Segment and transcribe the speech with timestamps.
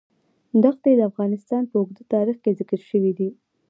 [0.75, 3.29] ښتې د افغانستان په اوږده تاریخ کې ذکر شوی دی.